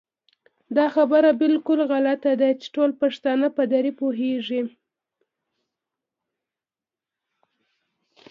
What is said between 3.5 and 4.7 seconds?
په دري پوهېږي